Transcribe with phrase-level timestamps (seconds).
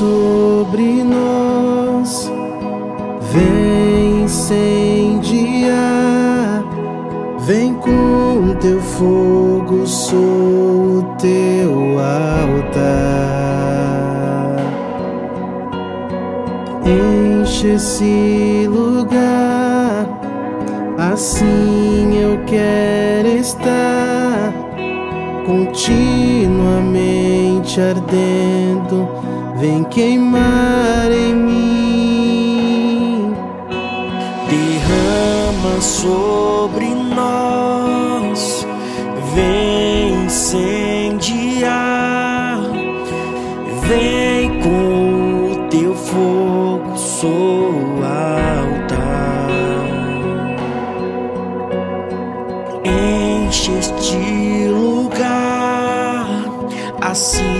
[0.00, 2.32] sobre nós,
[3.20, 5.68] vem incendiar,
[7.40, 12.80] vem com teu fogo, sou o teu altar.
[17.42, 20.06] Enche esse lugar,
[20.96, 24.54] assim eu quero estar
[25.44, 29.06] continuamente ardendo,
[29.60, 32.80] vem queimar em mim.
[34.48, 38.66] Derrama sobre nós,
[39.34, 41.68] vem incendiar,
[43.86, 49.50] vem com o teu fogo, sou altar.
[52.82, 56.26] Enche este lugar,
[57.02, 57.59] assim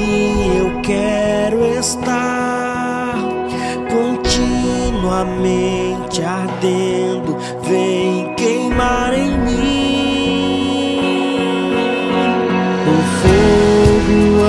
[6.60, 10.90] ardendo, vem queimar em mim.
[12.86, 14.44] O fogo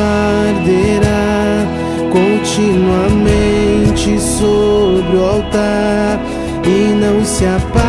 [0.49, 1.65] arderá
[2.11, 6.19] continuamente sobre o altar
[6.65, 7.79] e não se apagará.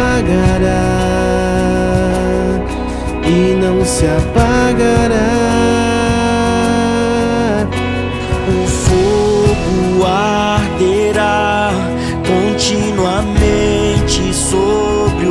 [3.25, 5.32] E não se apagará.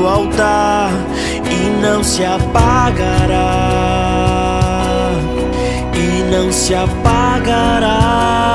[0.01, 0.89] O altar
[1.45, 3.59] e não se apagará.
[5.93, 8.50] E não se apagará.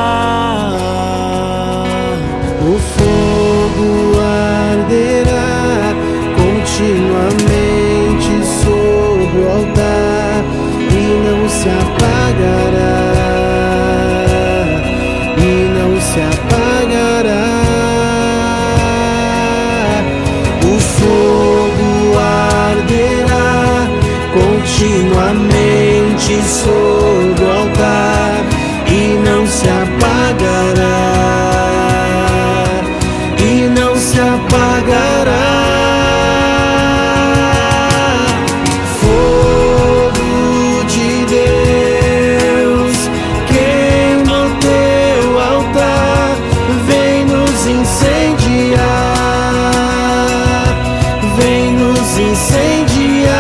[52.19, 53.37] Incendiar.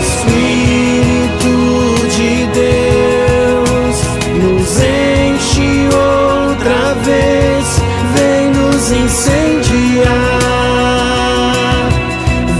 [0.00, 1.54] Espírito
[2.08, 3.96] de Deus,
[4.42, 7.66] nos enche outra vez,
[8.14, 10.12] vem nos incendiar,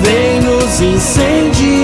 [0.02, 1.81] vem nos incendiar.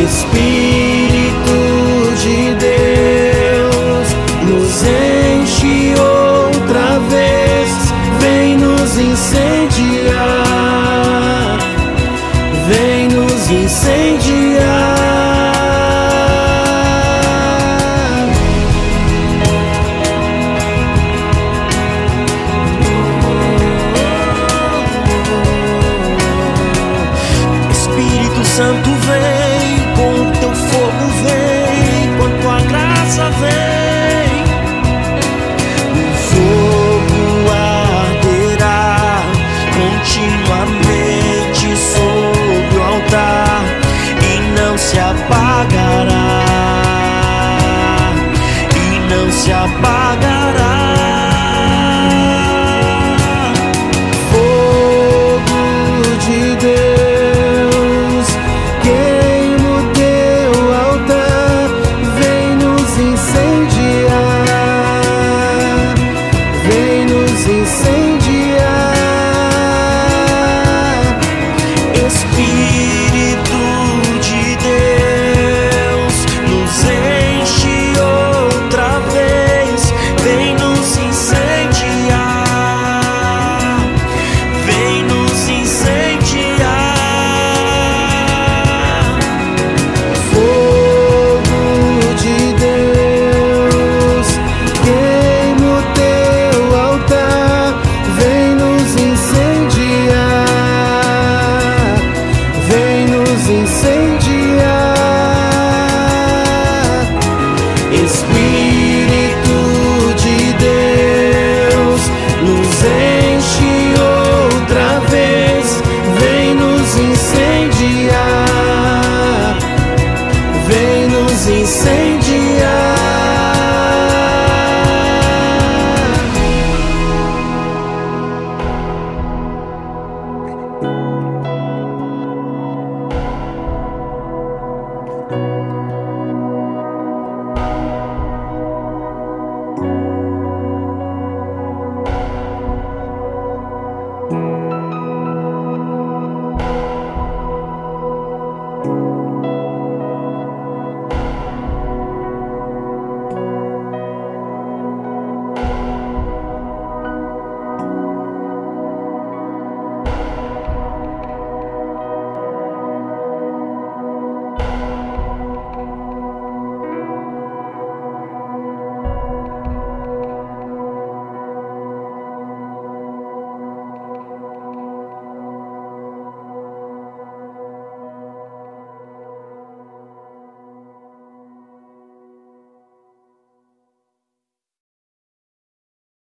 [0.00, 0.22] It's
[49.38, 50.07] 下班。